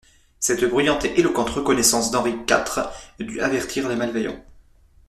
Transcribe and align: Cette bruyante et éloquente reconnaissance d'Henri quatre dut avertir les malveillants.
Cette 0.39 0.65
bruyante 0.65 1.05
et 1.05 1.19
éloquente 1.19 1.51
reconnaissance 1.51 2.09
d'Henri 2.09 2.33
quatre 2.47 2.89
dut 3.19 3.39
avertir 3.39 3.87
les 3.87 3.95
malveillants. 3.95 4.43